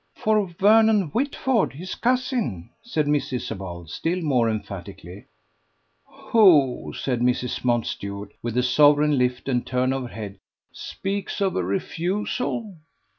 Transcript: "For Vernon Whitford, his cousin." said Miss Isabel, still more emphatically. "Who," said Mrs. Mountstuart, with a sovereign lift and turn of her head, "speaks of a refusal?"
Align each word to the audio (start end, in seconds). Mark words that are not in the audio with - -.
"For 0.15 0.47
Vernon 0.47 1.09
Whitford, 1.11 1.73
his 1.73 1.93
cousin." 1.93 2.71
said 2.81 3.07
Miss 3.07 3.31
Isabel, 3.31 3.85
still 3.85 4.19
more 4.23 4.49
emphatically. 4.49 5.27
"Who," 6.31 6.91
said 6.97 7.19
Mrs. 7.19 7.63
Mountstuart, 7.63 8.31
with 8.41 8.57
a 8.57 8.63
sovereign 8.63 9.19
lift 9.19 9.47
and 9.47 9.63
turn 9.63 9.93
of 9.93 10.01
her 10.01 10.07
head, 10.07 10.39
"speaks 10.73 11.39
of 11.39 11.55
a 11.55 11.63
refusal?" 11.63 12.77